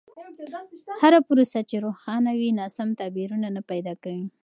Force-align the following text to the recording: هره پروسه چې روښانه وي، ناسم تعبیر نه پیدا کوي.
هره 1.01 1.19
پروسه 1.27 1.59
چې 1.69 1.75
روښانه 1.85 2.31
وي، 2.39 2.49
ناسم 2.59 2.89
تعبیر 2.99 3.29
نه 3.55 3.61
پیدا 3.71 3.93
کوي. 4.03 4.25